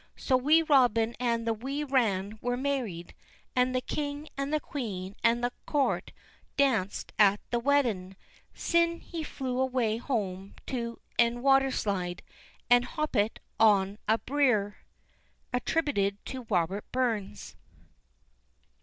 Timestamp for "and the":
1.19-1.53, 3.55-3.81, 4.35-4.59